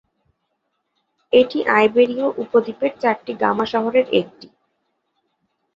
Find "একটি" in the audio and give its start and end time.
4.13-4.47